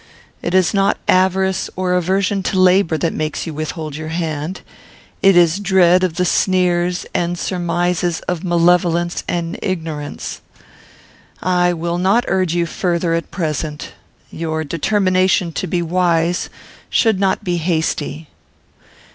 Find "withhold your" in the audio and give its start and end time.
3.53-4.07